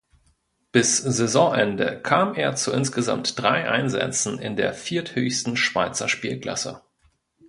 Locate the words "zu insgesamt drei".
2.55-3.69